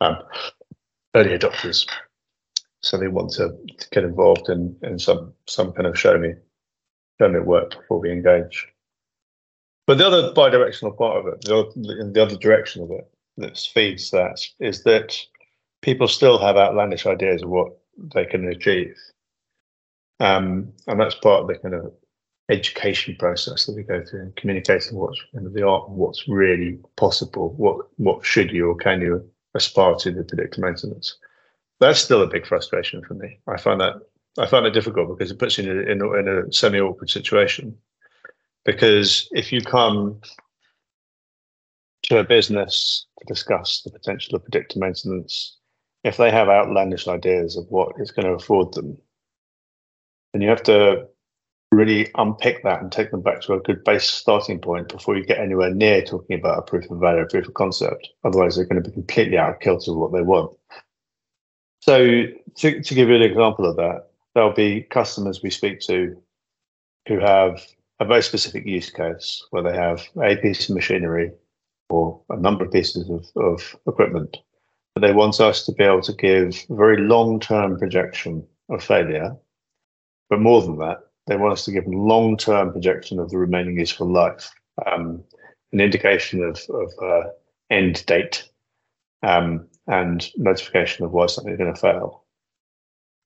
[0.00, 0.18] um,
[1.14, 1.88] early adopters.
[2.82, 3.48] So they want to,
[3.78, 6.34] to get involved in in some some kind of show me
[7.20, 8.68] show me it worked before we engage.
[9.86, 14.10] But the other bi-directional part of it, the the other direction of it that feeds
[14.10, 15.16] that is that
[15.84, 17.68] people still have outlandish ideas of what
[18.14, 18.96] they can achieve.
[20.20, 21.92] Um, and that's part of the kind of
[22.48, 27.54] education process that we go through communicating what's the art what's really possible.
[27.54, 31.16] What what should you or can you aspire to the predictive maintenance.
[31.80, 33.38] That's still a big frustration for me.
[33.46, 33.94] I find that
[34.38, 36.80] I find it difficult because it puts you in a, in a, in a semi
[36.80, 37.76] awkward situation.
[38.64, 40.20] Because if you come
[42.04, 45.58] to a business to discuss the potential of predictive maintenance,
[46.04, 48.96] if they have outlandish ideas of what it's going to afford them,
[50.32, 51.06] then you have to
[51.72, 55.24] really unpick that and take them back to a good base starting point before you
[55.24, 58.10] get anywhere near talking about a proof of value, a proof of concept.
[58.22, 60.52] Otherwise, they're going to be completely out of kilter with what they want.
[61.80, 62.24] So,
[62.56, 66.16] to, to give you an example of that, there'll be customers we speak to
[67.08, 67.62] who have
[68.00, 71.30] a very specific use case where they have a piece of machinery
[71.90, 74.38] or a number of pieces of, of equipment.
[74.94, 78.82] But they want us to be able to give a very long term projection of
[78.82, 79.36] failure.
[80.30, 83.38] But more than that, they want us to give a long term projection of the
[83.38, 84.50] remaining useful life,
[84.86, 85.24] um,
[85.72, 87.28] an indication of, of uh,
[87.70, 88.48] end date,
[89.22, 92.24] um, and notification of why something is going to fail.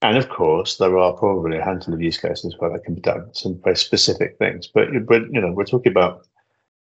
[0.00, 3.00] And of course, there are probably a handful of use cases where that can be
[3.00, 4.68] done, some very specific things.
[4.68, 6.26] But, but you know, we're talking about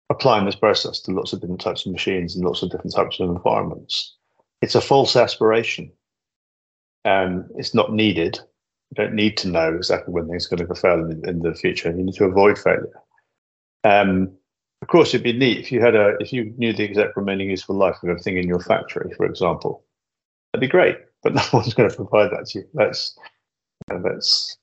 [0.08, 3.20] applying this process to lots of different types of machines and lots of different types
[3.20, 4.16] of environments.
[4.62, 5.92] It's a false aspiration.
[7.04, 8.38] Um, it's not needed.
[8.90, 11.54] You don't need to know exactly when things are going to fail in, in the
[11.54, 11.90] future.
[11.90, 13.00] You need to avoid failure.
[13.84, 14.32] Um,
[14.80, 17.50] of course, it'd be neat if you had a if you knew the exact remaining
[17.50, 19.84] useful life of everything in your factory, for example.
[20.52, 22.68] That'd be great, but no one's going to provide that to you.
[22.74, 23.18] That's
[23.88, 24.56] that's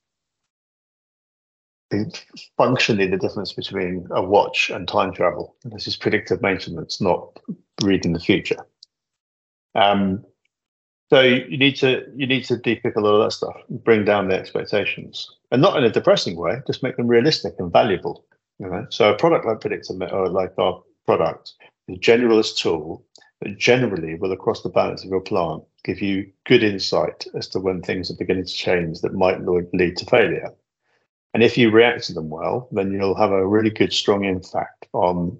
[2.56, 5.56] functionally the difference between a watch and time travel.
[5.64, 7.38] This is predictive maintenance, not
[7.82, 8.64] reading the future.
[9.74, 10.24] Um,
[11.10, 14.28] so you need to you need to depick a lot of that stuff, bring down
[14.28, 16.60] the expectations, and not in a depressing way.
[16.66, 18.24] Just make them realistic and valuable.
[18.58, 18.86] You know?
[18.90, 21.54] So a product like Predictor or like our product,
[21.88, 23.04] is a generalist tool
[23.40, 27.58] that generally will across the balance of your plant give you good insight as to
[27.58, 30.50] when things are beginning to change that might lead to failure.
[31.32, 34.86] And if you react to them well, then you'll have a really good, strong impact
[34.92, 35.38] on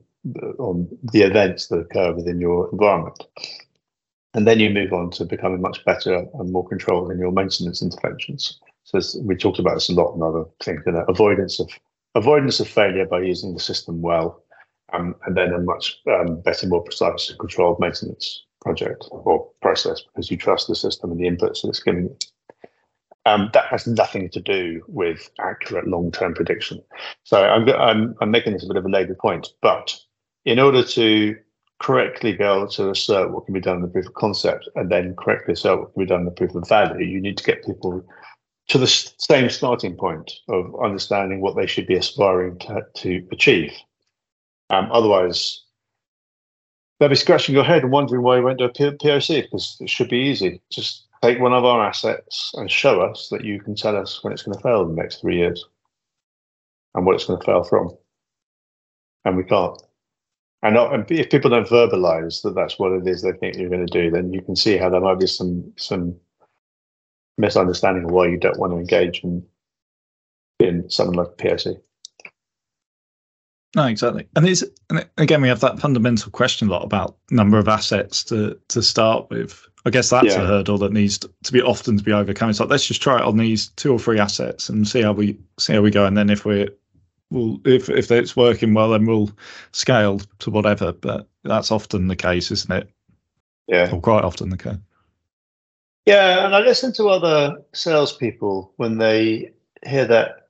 [0.58, 3.24] on the events that occur within your environment.
[4.34, 7.82] And then you move on to becoming much better and more controlled in your maintenance
[7.82, 8.60] interventions.
[8.84, 11.70] So we talked about this a lot in other things, you know, avoidance of
[12.14, 14.42] avoidance of failure by using the system well,
[14.92, 20.30] um, and then a much um, better, more precise, controlled maintenance project or process because
[20.30, 22.16] you trust the system and the inputs that it's giving you.
[23.26, 26.82] Um, that has nothing to do with accurate long-term prediction.
[27.22, 29.94] So I'm, I'm, I'm making this a bit of a later point, but
[30.46, 31.36] in order to
[31.80, 34.90] correctly be able to assert what can be done in the proof of concept and
[34.90, 37.44] then correctly assert what can be done in the proof of value, you need to
[37.44, 38.04] get people
[38.68, 43.72] to the same starting point of understanding what they should be aspiring to, to achieve.
[44.68, 45.64] Um, otherwise,
[46.98, 49.90] they'll be scratching your head and wondering why you went to a POC because it
[49.90, 50.60] should be easy.
[50.70, 54.32] Just take one of our assets and show us that you can tell us when
[54.32, 55.64] it's going to fail in the next three years
[56.94, 57.90] and what it's going to fail from.
[59.24, 59.80] And we can't.
[60.62, 63.70] And, uh, not, if people don't verbalize that that's what it is they think you're
[63.70, 66.16] going to do, then you can see how there might be some some
[67.38, 69.42] misunderstanding of why you don't want to engage in
[70.58, 71.80] in something like POC.
[73.76, 74.26] No, exactly.
[74.34, 78.24] And it's and again we have that fundamental question a lot about number of assets
[78.24, 79.66] to to start with.
[79.86, 80.42] I guess that's yeah.
[80.42, 82.50] a hurdle that needs to be often to be overcome.
[82.50, 85.12] It's like let's just try it on these two or three assets and see how
[85.12, 86.04] we see how we go.
[86.04, 86.68] And then if we're
[87.30, 89.30] we'll if if it's working well, then we'll
[89.72, 90.92] scale to whatever.
[90.92, 92.90] But that's often the case, isn't it?
[93.66, 94.76] Yeah, or quite often the case.
[96.06, 99.52] Yeah, and I listen to other salespeople when they
[99.86, 100.48] hear that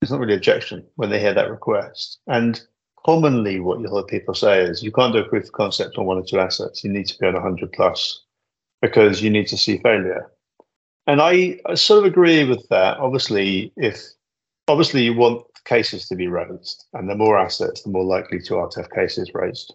[0.00, 2.18] it's not really objection when they hear that request.
[2.26, 2.60] And
[3.04, 6.06] commonly, what you'll hear people say is you can't do a proof of concept on
[6.06, 6.82] one or two assets.
[6.82, 8.24] You need to be on 100 plus
[8.80, 10.30] because you need to see failure.
[11.06, 12.98] And I, I sort of agree with that.
[12.98, 14.02] Obviously, if
[14.68, 18.68] obviously you want cases to be raised, and the more assets, the more likely to
[18.76, 19.74] have cases raised.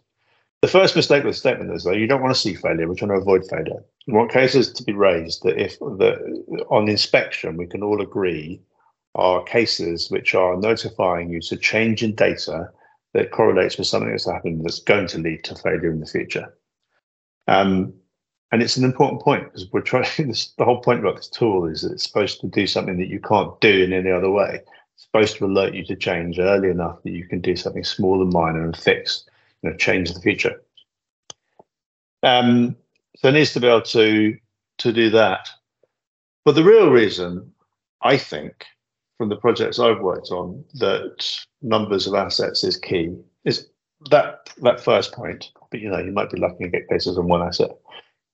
[0.62, 2.88] The first mistake with the statement is though you don't want to see failure.
[2.88, 3.84] We're trying to avoid failure.
[4.08, 8.60] You want cases to be raised that if the on inspection we can all agree
[9.14, 12.70] are cases which are notifying you to change in data
[13.14, 16.54] that correlates with something that's happened that's going to lead to failure in the future.
[17.48, 17.94] Um,
[18.52, 20.06] and it's an important point because we're trying.
[20.18, 23.10] This, the whole point about this tool is that it's supposed to do something that
[23.10, 24.62] you can't do in any other way.
[24.98, 28.34] Supposed to alert you to change early enough that you can do something small and
[28.34, 29.26] minor and fix,
[29.62, 30.62] you know, change the future.
[32.24, 32.76] Um,
[33.16, 34.38] so it needs to be able to
[34.80, 35.50] to do that.
[36.46, 37.54] But the real reason,
[38.02, 38.66] I think,
[39.18, 43.16] from the projects I've worked on that numbers of assets is key.
[43.46, 43.68] Is
[44.10, 45.52] that that first point?
[45.72, 47.72] But you know, you might be lucky to get cases on one asset.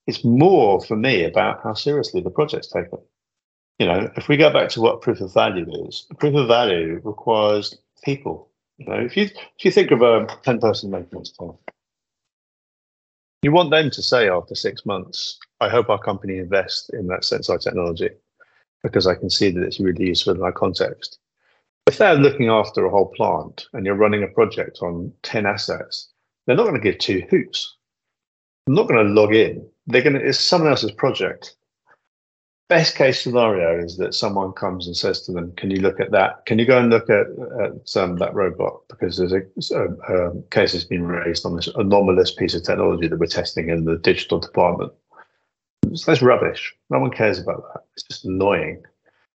[0.07, 2.99] It's more for me about how seriously the project's taken.
[3.79, 7.01] You know, if we go back to what proof of value is, proof of value
[7.03, 8.49] requires people.
[8.77, 11.53] You know, if you if you think of a ten person maintenance team,
[13.41, 17.25] you want them to say after six months, I hope our company invests in that
[17.25, 18.09] sensor technology
[18.83, 21.19] because I can see that it's really useful in our context.
[21.87, 26.09] If they're looking after a whole plant and you're running a project on 10 assets,
[26.45, 27.75] they're not going to give two hoots.
[28.65, 29.65] They're not going to log in.
[29.87, 31.55] They're going to, it's someone else's project.
[32.73, 36.09] Best case scenario is that someone comes and says to them, Can you look at
[36.09, 36.43] that?
[36.47, 37.27] Can you go and look at,
[37.61, 38.79] at um, that robot?
[38.89, 39.43] Because there's a,
[39.75, 43.69] a, a case that's been raised on this anomalous piece of technology that we're testing
[43.69, 44.91] in the digital department.
[45.93, 46.73] So that's rubbish.
[46.89, 47.83] No one cares about that.
[47.93, 48.81] It's just annoying.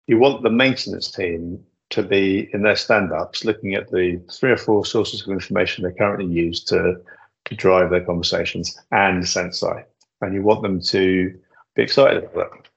[0.06, 4.56] You want the maintenance team to be in their stand-ups looking at the three or
[4.56, 7.02] four sources of information they currently use to,
[7.44, 9.84] to drive their conversations and Senseye.
[10.22, 11.38] And you want them to
[11.74, 12.70] be excited about that.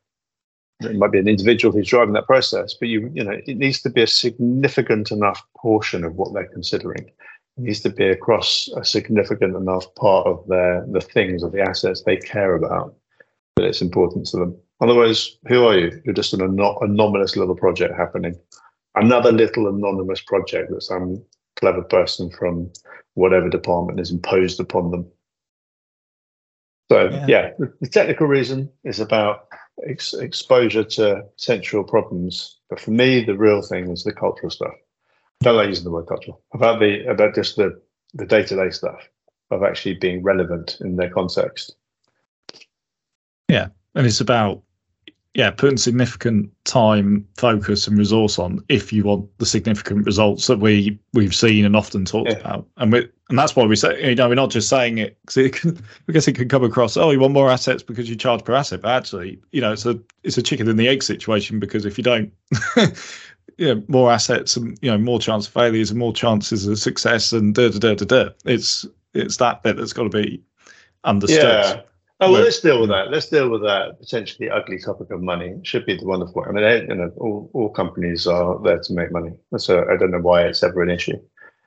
[0.82, 3.82] It might be an individual who's driving that process, but you you know it needs
[3.82, 7.06] to be a significant enough portion of what they're considering.
[7.58, 11.62] It needs to be across a significant enough part of their the things or the
[11.62, 12.96] assets they care about
[13.60, 14.58] that it's important to them.
[14.82, 16.02] Otherwise, who are you?
[16.06, 18.40] You're just an anomalous little project happening.
[18.96, 21.22] Another little anonymous project that some
[21.58, 22.72] clever person from
[23.16, 25.06] whatever department has imposed upon them.
[26.90, 29.48] So, yeah, yeah the, technical reason is about
[29.88, 32.58] ex- exposure to central problems.
[32.70, 34.74] But for me, the real thing is the cultural stuff.
[35.42, 36.42] don't like using the word cultural.
[36.54, 37.82] About the about just the
[38.14, 39.08] the day to day stuff
[39.52, 41.76] of actually being relevant in their context.
[43.48, 44.64] Yeah, and it's about
[45.34, 50.60] yeah putting significant time, focus, and resource on if you want the significant results that
[50.60, 52.38] we we've seen and often talked yeah.
[52.38, 52.68] about.
[52.78, 55.38] And we and that's why we say you know we're not just saying it because
[55.38, 58.16] it can I guess it can come across oh you want more assets because you
[58.16, 61.04] charge per asset, but actually you know it's a it's a chicken and the egg
[61.04, 62.32] situation because if you don't.
[63.58, 66.80] you know, more assets and you know more chance of failures and more chances of
[66.80, 68.30] success and da da da da da.
[68.46, 70.42] It's it's that bit that's got to be
[71.04, 71.44] understood.
[71.44, 71.82] Yeah.
[72.22, 73.12] Oh well, let's deal with that.
[73.12, 75.50] Let's deal with that potentially ugly topic of money.
[75.50, 76.44] It should be the wonderful.
[76.46, 80.12] I mean, you know, all, all companies are there to make money, so I don't
[80.12, 81.18] know why it's ever an issue.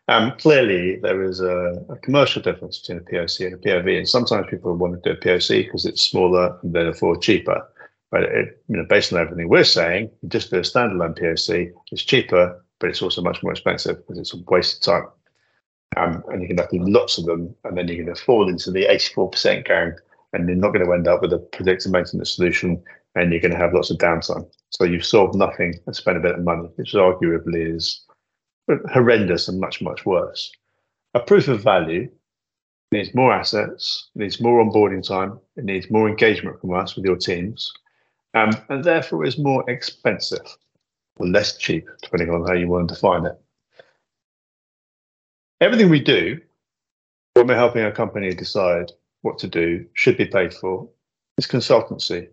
[0.09, 4.09] Um, clearly, there is a, a, commercial difference between a POC and a POV, and
[4.09, 7.67] sometimes people want to do a POC because it's smaller and therefore cheaper.
[8.11, 11.73] But it, you know, based on everything we're saying, you just do a standalone POC.
[11.93, 15.09] It's cheaper, but it's also much more expensive because it's a waste of time.
[15.97, 18.85] Um, and you can do lots of them, and then you can fall into the
[18.85, 19.95] 84% gang
[20.33, 22.83] and you're not going to end up with a predictive maintenance solution
[23.15, 24.49] and you're going to have lots of downtime.
[24.71, 28.05] So you've solved nothing and spent a bit of money, which arguably is
[28.91, 30.51] horrendous and much, much worse.
[31.15, 32.11] A proof of value
[32.91, 37.17] needs more assets, needs more onboarding time, it needs more engagement from us with your
[37.17, 37.73] teams,
[38.35, 40.57] um, and therefore is more expensive
[41.17, 43.39] or less cheap, depending on how you want to define it.
[45.61, 46.41] Everything we do
[47.35, 48.91] when we're helping a company decide
[49.23, 50.89] what to do should be paid for.
[51.39, 52.29] It's consultancy.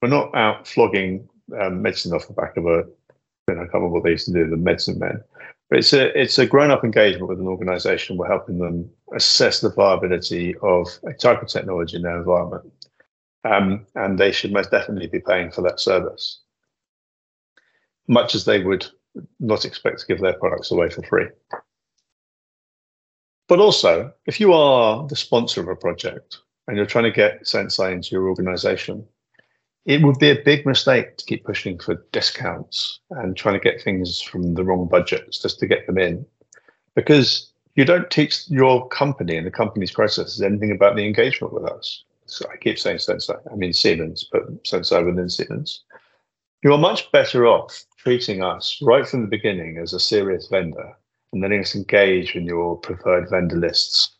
[0.00, 1.28] We're not out flogging
[1.60, 2.84] um, medicine off the back of a,
[3.48, 5.22] you know, I can't remember what they used to do, the medicine men.
[5.70, 8.16] But it's a it's a grown up engagement with an organisation.
[8.16, 12.64] We're helping them assess the viability of a type of technology in their environment,
[13.44, 16.40] um, and they should most definitely be paying for that service,
[18.06, 18.86] much as they would
[19.40, 21.26] not expect to give their products away for free.
[23.48, 27.44] But also, if you are the sponsor of a project and you're trying to get
[27.44, 29.06] Senseye into your organization,
[29.86, 33.80] it would be a big mistake to keep pushing for discounts and trying to get
[33.80, 36.26] things from the wrong budgets just to get them in.
[36.94, 41.64] Because you don't teach your company and the company's processes anything about the engagement with
[41.64, 42.04] us.
[42.26, 45.84] So I keep saying Senseye, I mean Siemens, but Senseye within Siemens.
[46.62, 50.96] You're much better off treating us right from the beginning as a serious vendor
[51.32, 54.16] and then us engage in your preferred vendor lists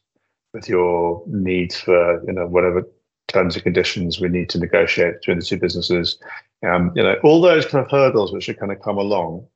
[0.54, 2.86] with your needs for you know whatever
[3.28, 6.18] terms and conditions we need to negotiate between the two businesses.
[6.66, 9.46] Um, you know all those kind of hurdles which are kind of come along.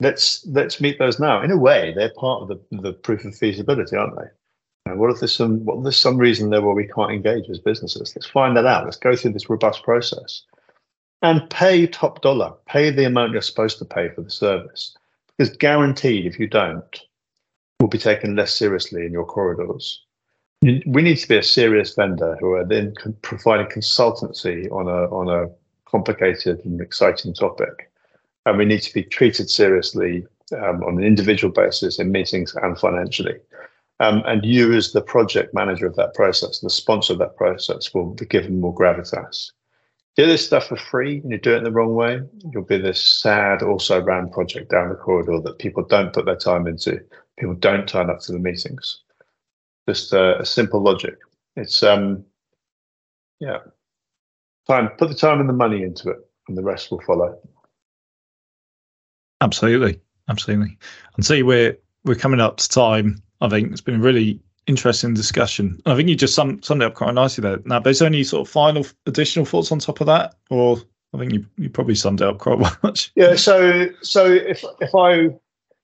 [0.00, 1.42] Let's let's meet those now.
[1.42, 4.28] In a way, they're part of the, the proof of feasibility, aren't they?
[4.86, 7.48] And what if there's some what if there's some reason there where we can't engage
[7.48, 8.12] as businesses?
[8.14, 8.84] Let's find that out.
[8.84, 10.42] Let's go through this robust process
[11.22, 12.52] and pay top dollar.
[12.66, 14.96] Pay the amount you're supposed to pay for the service
[15.36, 17.00] because guaranteed, if you don't,
[17.80, 20.02] will be taken less seriously in your corridors.
[20.62, 25.28] We need to be a serious vendor who are then providing consultancy on a on
[25.28, 25.50] a
[25.84, 27.90] complicated and exciting topic,
[28.46, 32.78] and we need to be treated seriously um, on an individual basis in meetings and
[32.78, 33.38] financially.
[34.00, 37.92] Um, and you, as the project manager of that process, the sponsor of that process,
[37.92, 39.52] will be given more gravitas.
[40.16, 42.20] Do this stuff for free and you do it the wrong way,
[42.52, 46.36] you'll be this sad, also ran project down the corridor that people don't put their
[46.36, 47.00] time into.
[47.38, 49.00] People don't turn up to the meetings.
[49.88, 51.16] Just uh, a simple logic.
[51.56, 52.24] It's um,
[53.40, 53.58] yeah,
[54.66, 54.88] time.
[54.98, 57.38] Put the time and the money into it, and the rest will follow.
[59.40, 60.78] Absolutely, absolutely.
[61.16, 63.22] And see, we're we're coming up to time.
[63.40, 65.80] I think it's been a really interesting discussion.
[65.86, 67.58] I think you just summed, summed it up quite nicely there.
[67.64, 70.78] Now, there's any sort of final additional thoughts on top of that, or
[71.14, 73.12] I think you you probably summed it up quite much.
[73.14, 73.36] Yeah.
[73.36, 75.34] So so if if I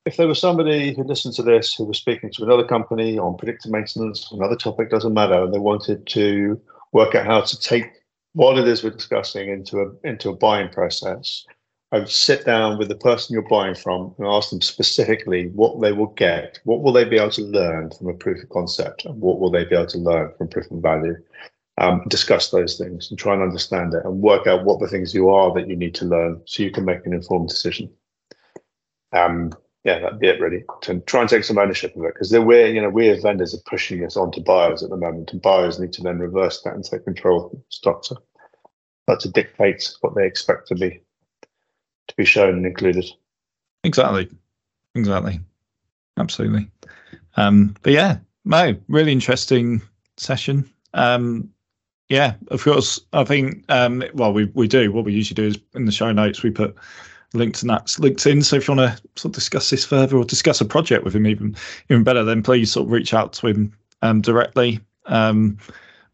[0.06, 3.36] if there was somebody who listened to this who was speaking to another company on
[3.36, 6.60] predictive maintenance, another topic doesn't matter, and they wanted to
[6.92, 7.84] work out how to take
[8.32, 11.44] what it is we're discussing into a into a buying process,
[11.92, 15.80] I would sit down with the person you're buying from and ask them specifically what
[15.80, 19.04] they will get, what will they be able to learn from a proof of concept,
[19.04, 21.16] and what will they be able to learn from proof of value.
[21.78, 25.14] Um, discuss those things and try and understand it and work out what the things
[25.14, 27.90] you are that you need to learn so you can make an informed decision.
[29.12, 29.52] Um,
[29.84, 30.62] yeah, that'd be it really.
[30.82, 33.54] To try and take some ownership of it because we're, you know, we as vendors
[33.54, 36.74] are pushing this onto buyers at the moment, and buyers need to then reverse that
[36.74, 38.04] and take control of the stock.
[39.06, 41.00] That to dictate what they expect to be
[42.10, 43.06] to be shown and included.
[43.84, 44.28] Exactly,
[44.94, 45.40] exactly,
[46.18, 46.70] absolutely.
[47.36, 49.80] Um, but yeah, no, really interesting
[50.16, 50.68] session.
[50.94, 51.50] Um,
[52.08, 53.00] yeah, of course.
[53.12, 56.12] I think um, well, we we do what we usually do is in the show
[56.12, 56.76] notes we put
[57.32, 58.44] link to Nat's LinkedIn.
[58.44, 61.14] So if you want to sort of discuss this further or discuss a project with
[61.14, 61.56] him even
[61.88, 64.80] even better, then please sort of reach out to him um, directly.
[65.06, 65.58] Um,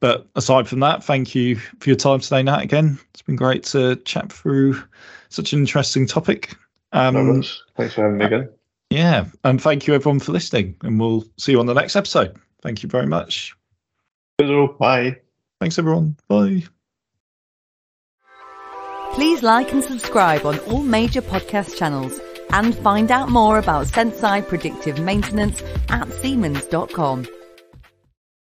[0.01, 2.63] but aside from that, thank you for your time today, Nat.
[2.63, 4.83] Again, it's been great to chat through
[5.29, 6.55] such an interesting topic.
[6.93, 7.43] Um,
[7.77, 8.49] Thanks for having me again.
[8.91, 12.37] Yeah, and thank you everyone for listening, and we'll see you on the next episode.
[12.63, 13.55] Thank you very much.
[14.39, 15.17] Bye.
[15.61, 16.17] Thanks everyone.
[16.29, 16.65] Bye.
[19.13, 22.21] Please like and subscribe on all major podcast channels
[22.51, 27.27] and find out more about Senseye predictive maintenance at Siemens.com.